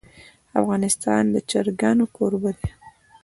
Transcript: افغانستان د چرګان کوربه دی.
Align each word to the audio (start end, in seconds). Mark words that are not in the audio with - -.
افغانستان 0.61 1.23
د 1.33 1.35
چرګان 1.49 1.97
کوربه 2.15 2.51
دی. 2.57 2.69